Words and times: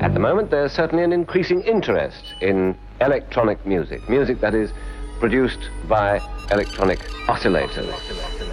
At 0.00 0.14
the 0.14 0.20
moment, 0.20 0.50
there's 0.50 0.72
certainly 0.72 1.02
an 1.02 1.12
increasing 1.12 1.60
interest 1.62 2.34
in 2.40 2.78
electronic 3.00 3.66
music, 3.66 4.08
music 4.08 4.40
that 4.40 4.54
is 4.54 4.70
produced 5.18 5.70
by 5.88 6.20
electronic 6.52 7.00
oscillators. 7.26 8.47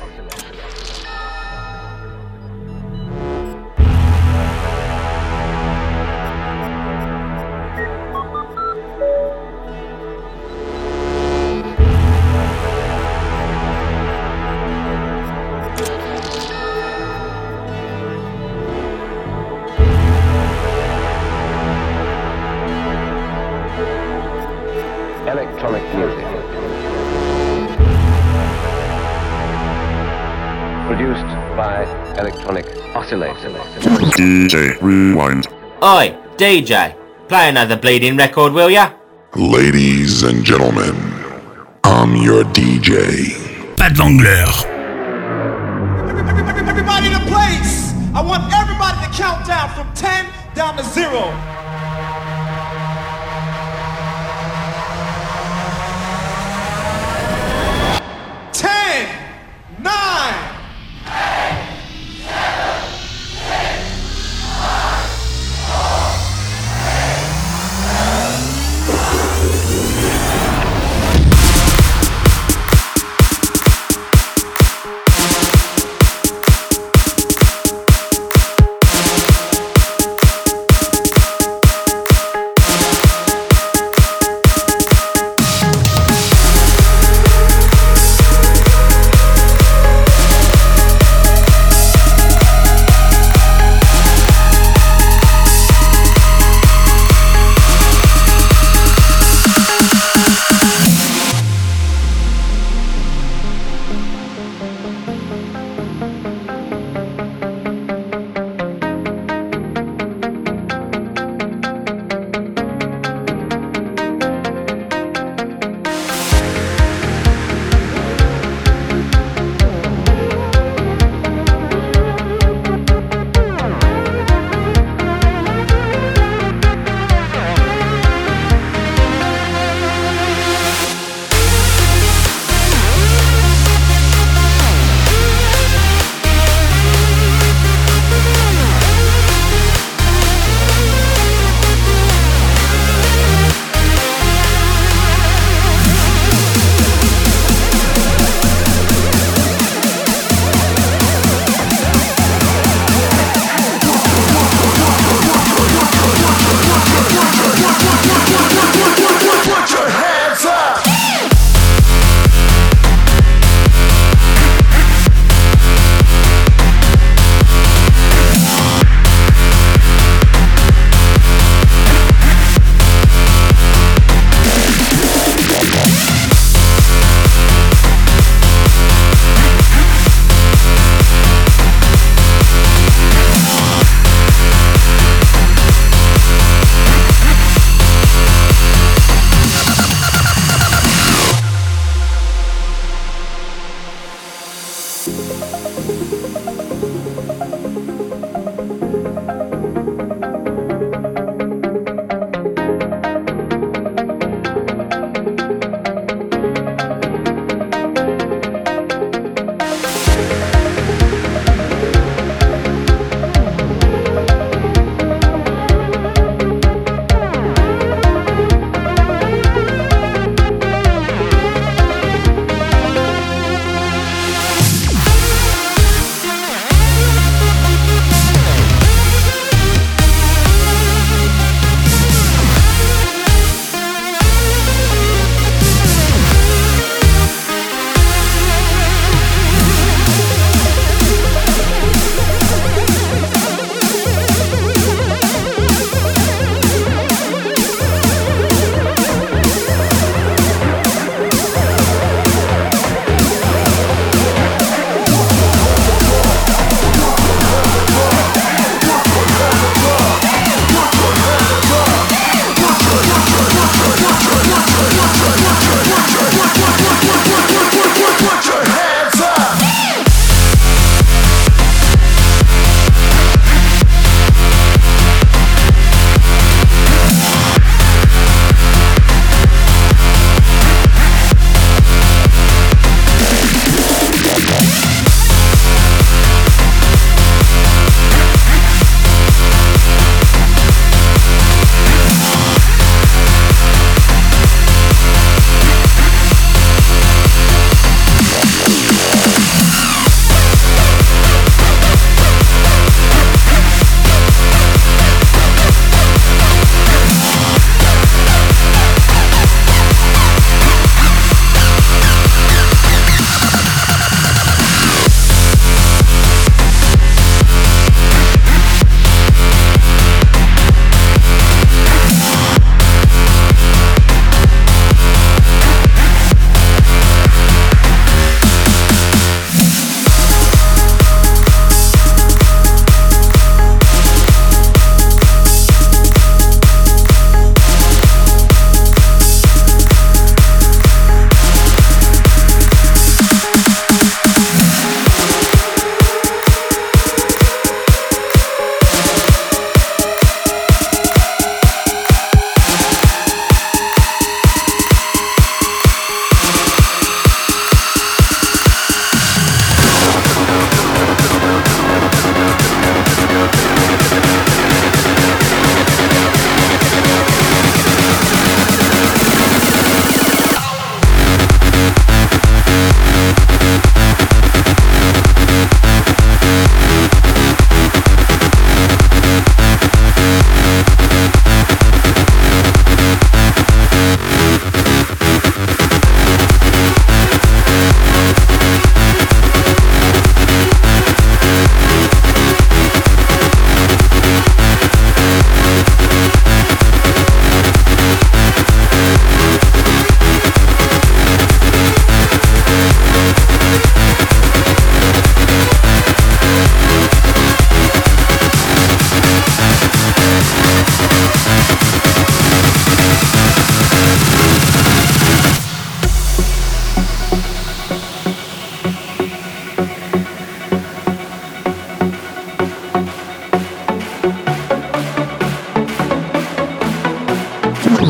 DJ 34.26 34.82
Rewind. 34.82 35.46
Oi, 35.84 36.18
DJ, 36.36 36.96
play 37.28 37.50
another 37.50 37.78
bleeding 37.78 38.18
record, 38.18 38.54
will 38.54 38.72
ya? 38.72 38.92
Ladies 39.36 40.24
and 40.24 40.44
gentlemen, 40.44 40.96
I'm 41.84 42.16
your 42.16 42.44
DJ. 42.46 43.30
Pat 43.78 43.92
Wangler. 43.94 44.50
Everybody 46.68 47.06
in 47.06 47.14
the 47.14 47.26
place. 47.30 47.94
I 48.16 48.22
want 48.26 48.52
everybody 48.52 48.98
to 49.06 49.14
count 49.14 49.46
down 49.46 49.70
from 49.76 49.94
10 49.94 50.26
down 50.56 50.76
to 50.78 50.84
0. 50.84 51.55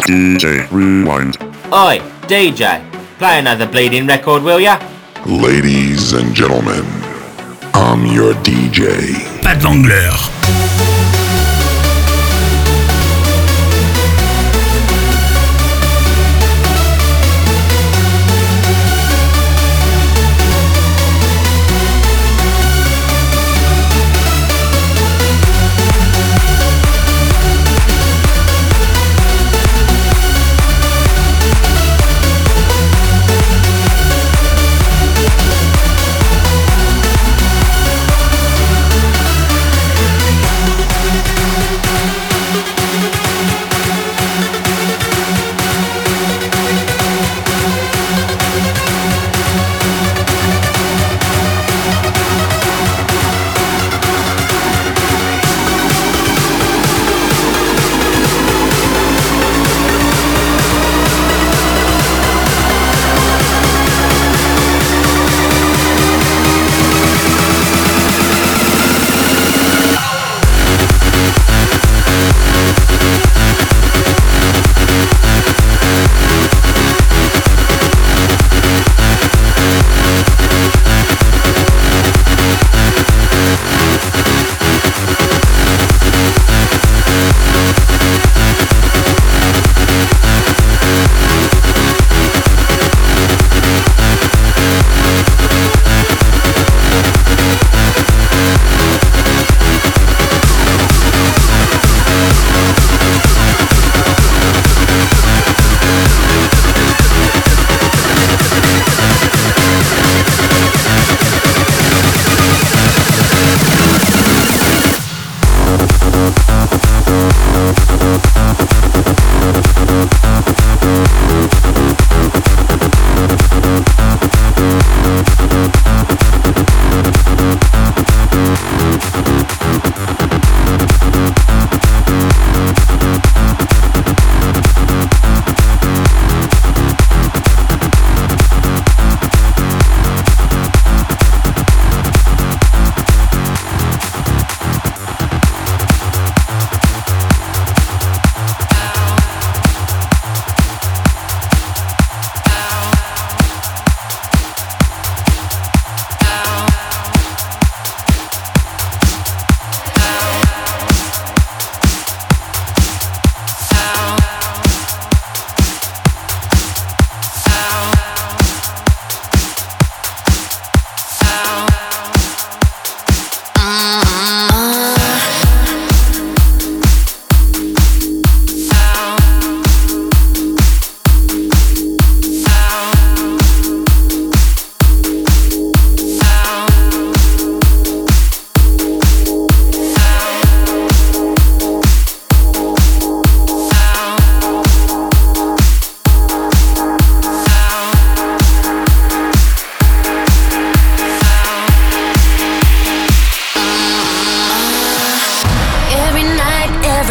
DJ 0.05 0.69
Rewind. 0.71 1.37
Oi, 1.73 1.99
DJ, 2.27 2.85
play 3.17 3.39
another 3.39 3.65
bleeding 3.65 4.05
record, 4.05 4.43
will 4.43 4.59
ya? 4.59 4.77
Ladies 5.25 6.13
and 6.13 6.35
gentlemen, 6.35 6.85
I'm 7.73 8.05
your 8.05 8.35
DJ. 8.43 9.15
Pas 9.41 9.55
de 9.55 10.64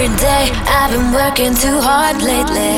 every 0.05 0.17
day. 0.19 0.51
I've 0.67 0.91
been 0.91 1.13
working 1.13 1.55
too 1.55 1.81
hard 1.81 2.23
lately. 2.23 2.77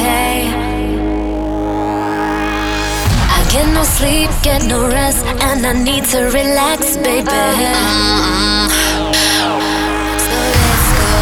I 3.36 3.48
get 3.50 3.66
no 3.74 3.82
sleep, 3.82 4.30
get 4.42 4.64
no 4.66 4.88
rest, 4.88 5.24
and 5.26 5.66
I 5.66 5.72
need 5.72 6.04
to 6.12 6.24
relax, 6.26 6.96
baby. 6.96 7.44
So 10.24 10.36
let's 10.54 10.88
go 11.02 11.14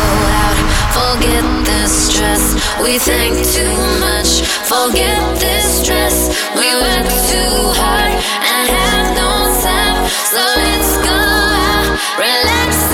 out, 0.42 0.58
forget 0.98 1.44
the 1.68 1.86
stress. 1.88 2.44
We 2.82 2.98
think 2.98 3.34
too 3.56 3.76
much, 4.00 4.42
forget 4.68 5.40
this 5.40 5.64
stress. 5.82 6.28
We 6.56 6.68
work 6.84 7.08
too 7.30 7.56
hard 7.80 8.12
and 8.52 8.68
have 8.76 9.08
no 9.16 9.32
time. 9.62 10.08
So 10.32 10.42
let's 10.56 10.96
go 11.08 11.16
out, 11.16 11.98
relax. 12.18 12.93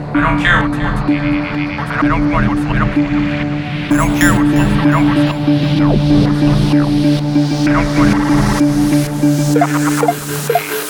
I 0.13 0.19
don't 0.19 0.39
care 0.41 0.61
what 0.61 0.75
I 0.75 2.09
don't 2.09 2.23
care. 2.23 2.43
it. 2.43 2.57
I 2.67 2.77
don't. 2.77 2.91
I 3.91 3.95
don't 3.95 4.13
care 4.19 4.33
what 4.33 4.45
I 4.45 4.91
don't. 4.91 5.07
I 7.67 7.71
don't 7.71 7.87
want 7.97 8.11
it. 10.75 10.80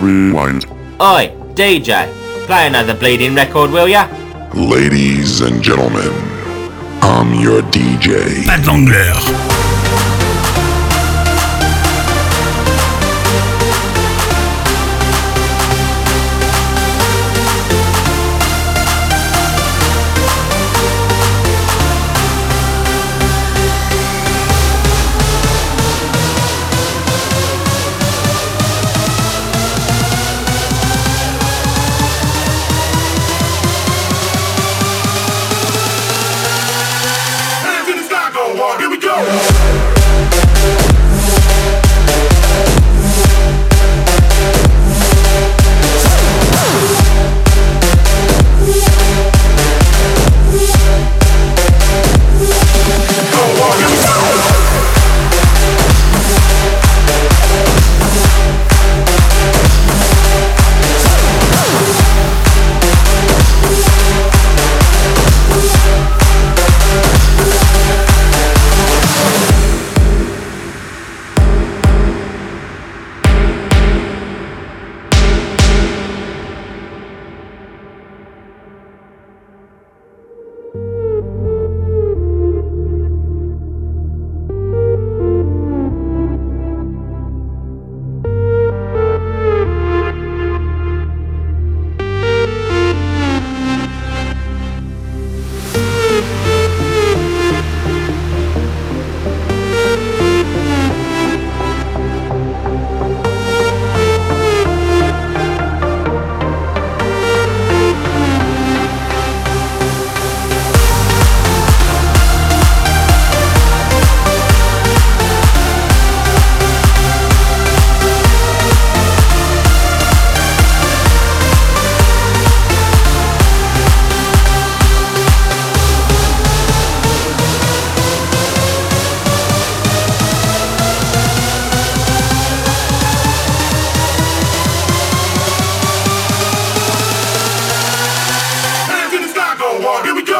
Rewind. 0.00 0.64
Oi, 1.00 1.32
DJ, 1.54 2.08
play 2.46 2.66
another 2.66 2.94
bleeding 2.94 3.34
record, 3.34 3.70
will 3.70 3.88
ya? 3.88 4.08
Ladies 4.54 5.40
and 5.40 5.62
gentlemen, 5.62 6.12
I'm 7.02 7.34
your 7.34 7.62
DJ. 7.62 8.44
Pat 8.46 8.60
Wangler. 8.64 9.57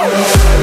go. 0.07 0.58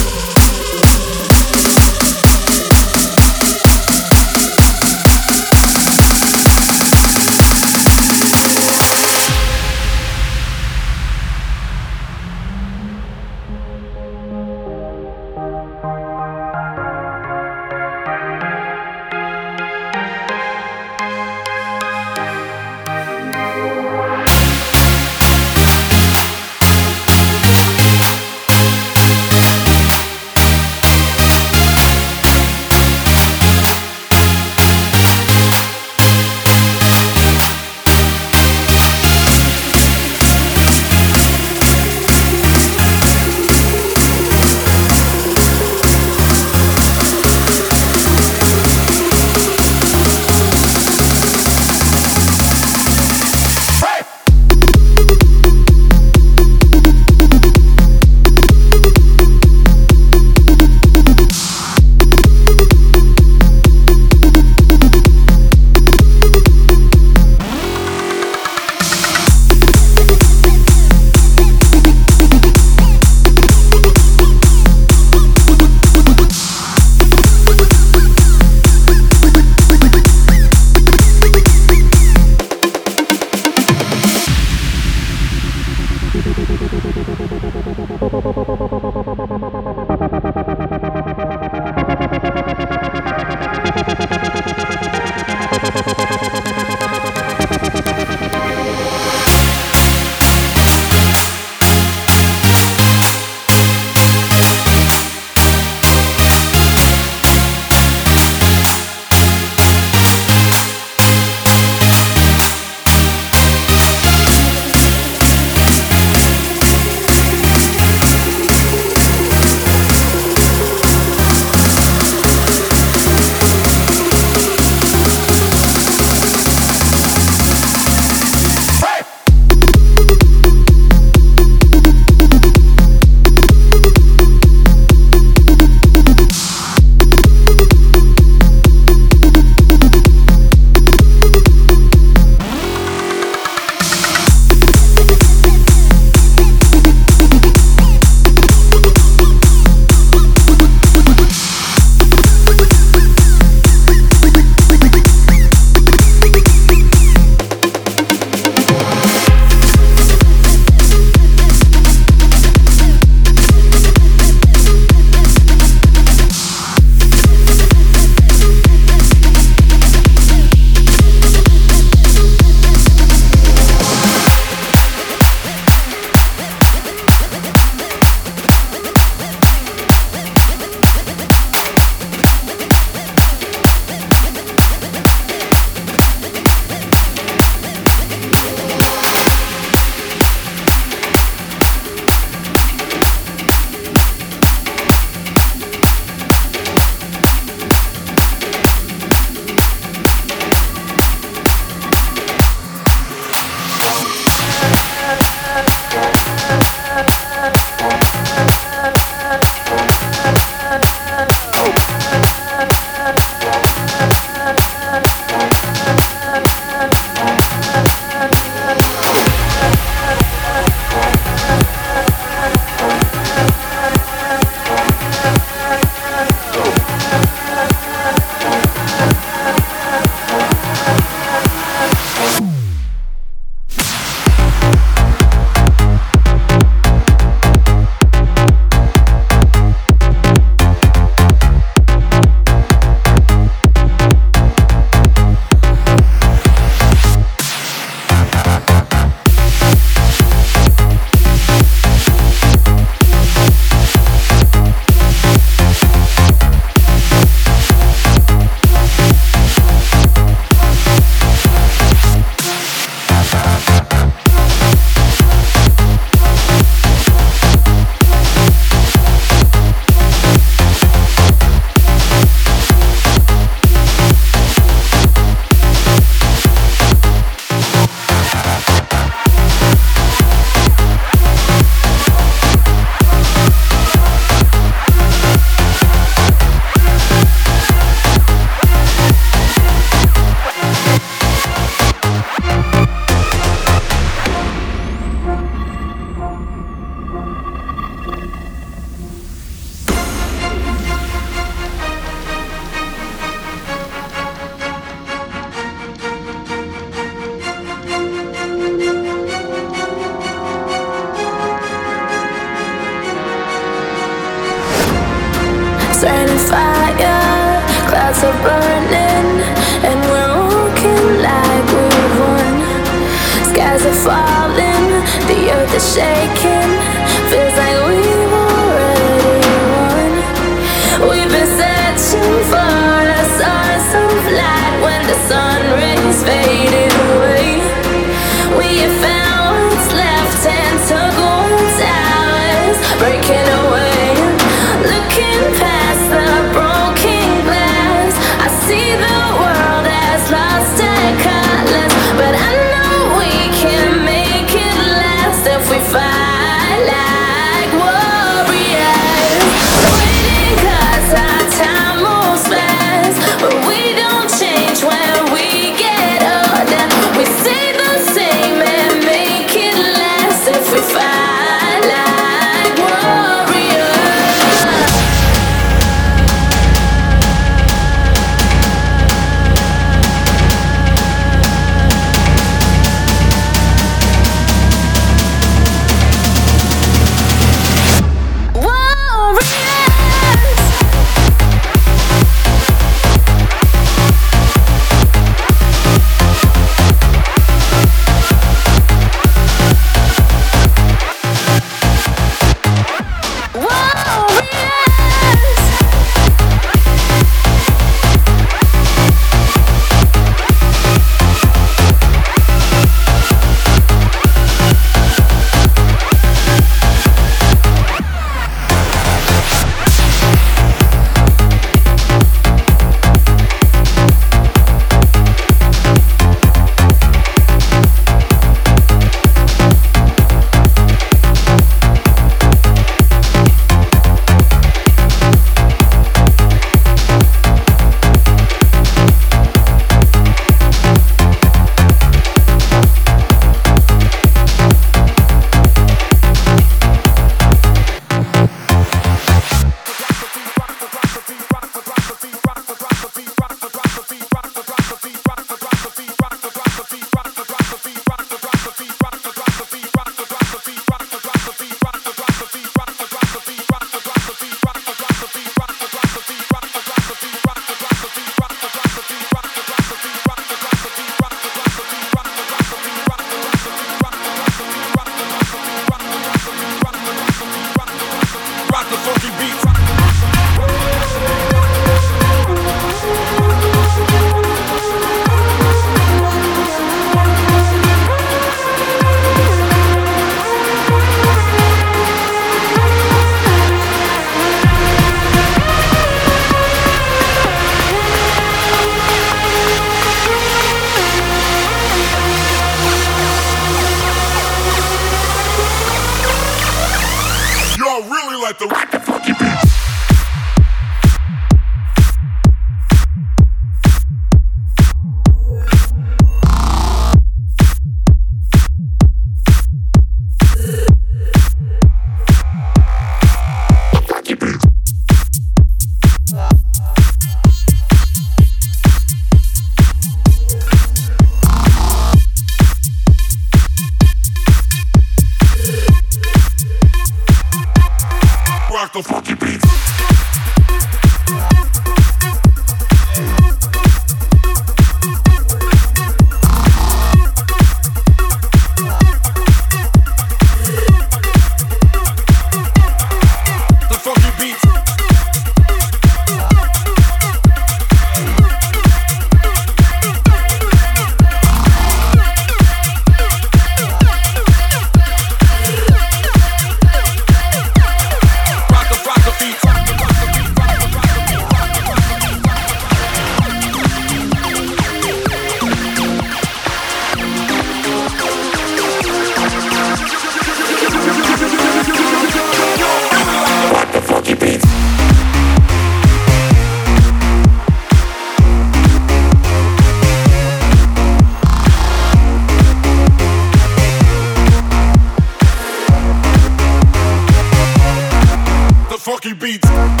funky 599.11 599.33
beats. 599.33 600.00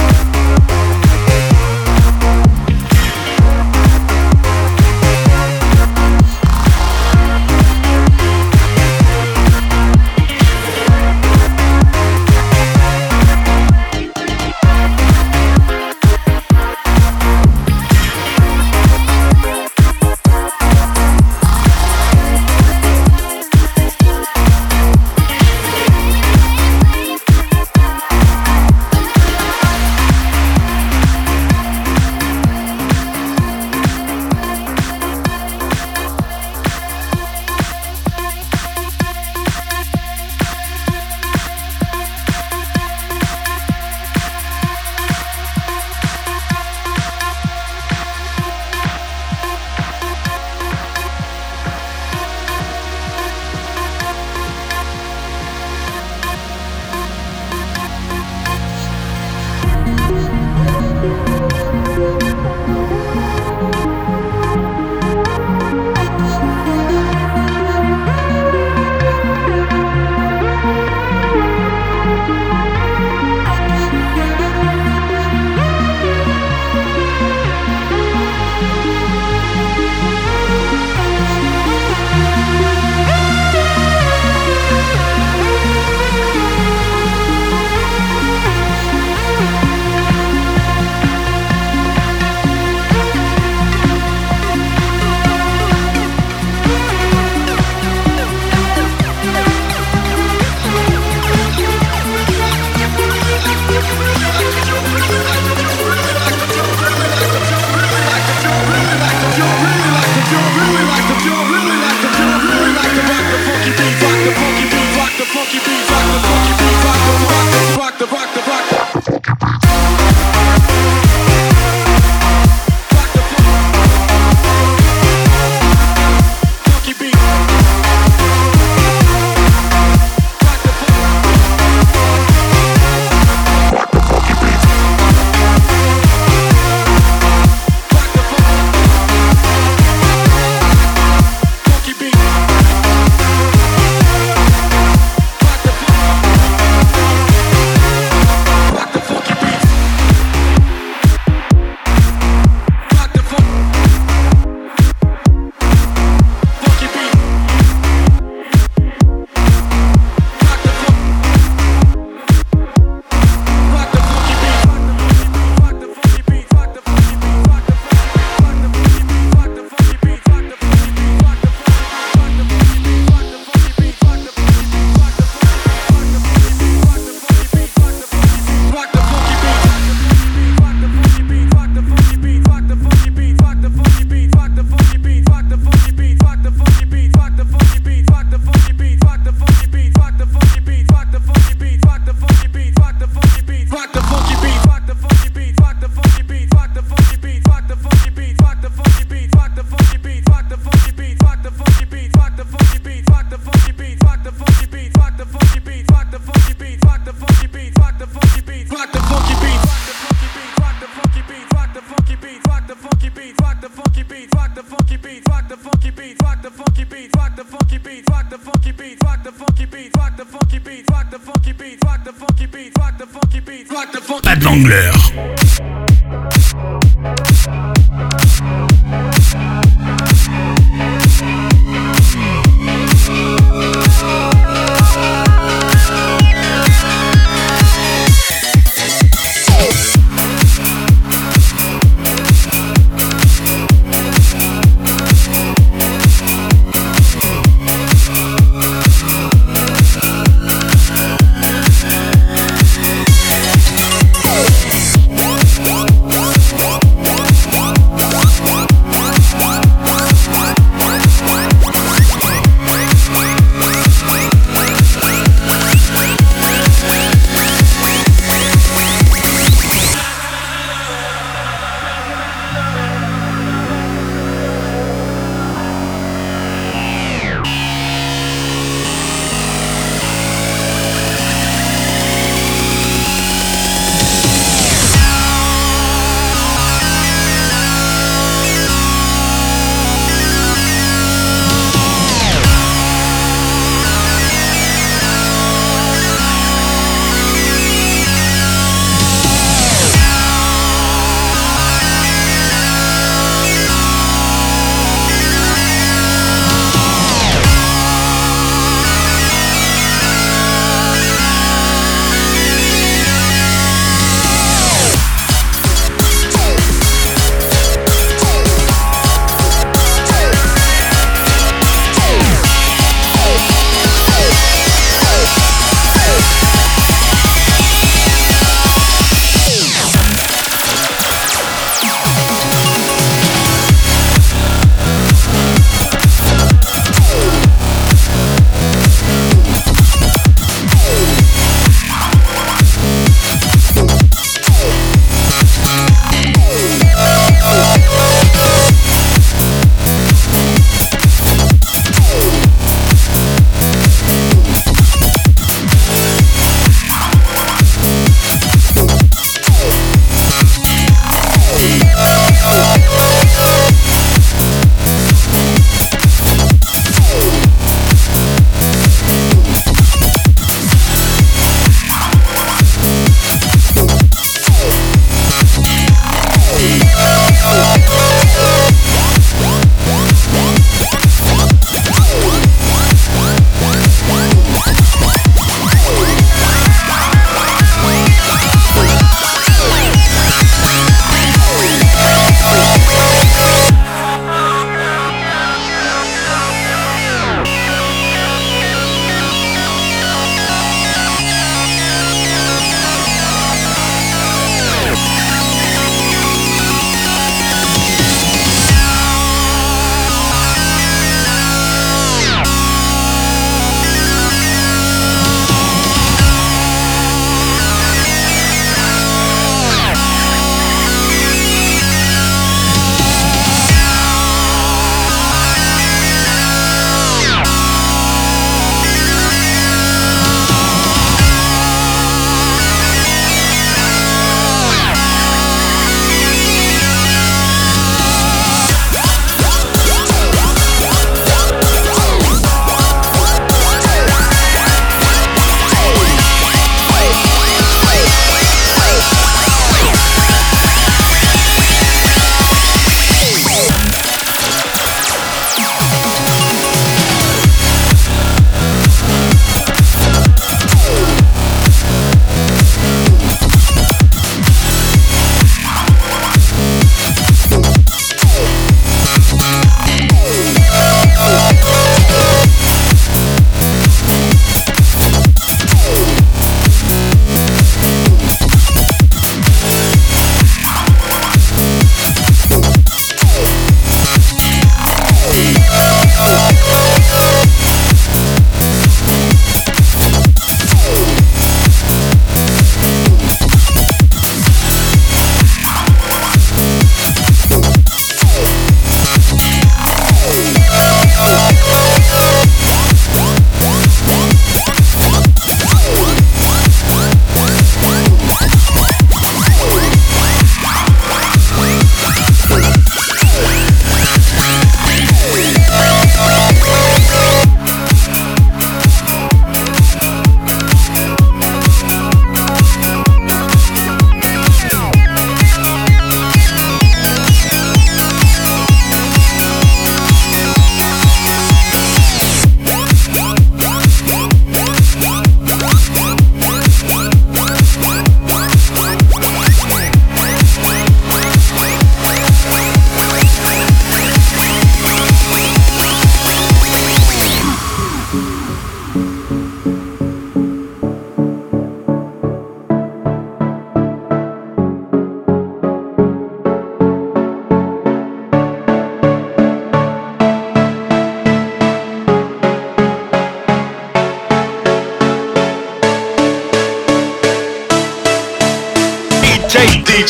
Wrangler. 224.51 225.00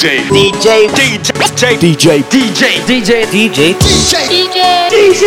DJ. 0.02 0.18
DJ. 0.32 0.88
DJ. 0.90 1.78
DJ. 1.78 2.26
DJ. 2.88 3.26
DJ. 3.30 3.76
DJ. 3.78 3.78
DJ. 4.90 5.26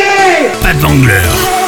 De 0.62 0.80
Vangler. 0.80 1.22
Pas 1.30 1.60
de 1.60 1.63